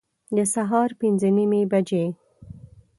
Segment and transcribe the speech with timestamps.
[0.35, 2.05] د سهار پنځه نیمي بجي